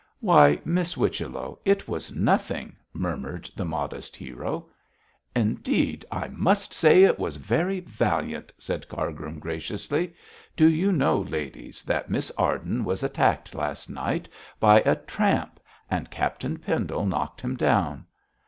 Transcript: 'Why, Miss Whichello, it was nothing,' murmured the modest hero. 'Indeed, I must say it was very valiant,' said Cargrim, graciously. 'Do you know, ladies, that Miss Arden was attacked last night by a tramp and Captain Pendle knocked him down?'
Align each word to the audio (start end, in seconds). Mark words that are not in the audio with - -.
'Why, 0.19 0.59
Miss 0.65 0.93
Whichello, 0.95 1.59
it 1.63 1.87
was 1.87 2.11
nothing,' 2.11 2.75
murmured 2.91 3.51
the 3.55 3.65
modest 3.65 4.15
hero. 4.15 4.65
'Indeed, 5.35 6.03
I 6.11 6.27
must 6.29 6.73
say 6.73 7.03
it 7.03 7.19
was 7.19 7.35
very 7.37 7.81
valiant,' 7.81 8.51
said 8.57 8.89
Cargrim, 8.89 9.37
graciously. 9.37 10.15
'Do 10.55 10.67
you 10.67 10.91
know, 10.91 11.19
ladies, 11.19 11.83
that 11.83 12.09
Miss 12.09 12.31
Arden 12.31 12.83
was 12.83 13.03
attacked 13.03 13.53
last 13.53 13.91
night 13.91 14.27
by 14.59 14.79
a 14.87 14.95
tramp 14.95 15.59
and 15.87 16.09
Captain 16.09 16.57
Pendle 16.57 17.05
knocked 17.05 17.41
him 17.41 17.55
down?' 17.55 18.07